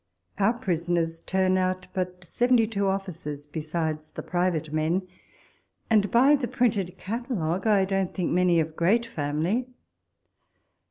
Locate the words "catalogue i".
6.97-7.85